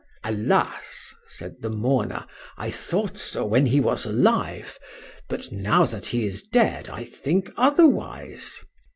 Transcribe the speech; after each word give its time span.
—Alas! 0.23 1.13
said 1.27 1.61
the 1.61 1.69
mourner, 1.69 2.25
I 2.57 2.71
thought 2.71 3.19
so 3.19 3.45
when 3.45 3.67
he 3.67 3.79
was 3.79 4.03
alive;—but 4.03 5.51
now 5.51 5.85
that 5.85 6.07
he 6.07 6.25
is 6.25 6.41
dead, 6.41 6.89
I 6.89 7.05
think 7.05 7.51
otherwise. 7.55 8.65